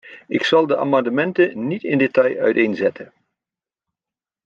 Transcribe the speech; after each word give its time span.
Ik 0.27 0.43
zal 0.43 0.67
de 0.67 0.77
amendementen 0.77 1.67
niet 1.67 1.83
in 1.83 1.97
detail 1.97 2.39
uiteenzetten. 2.39 3.13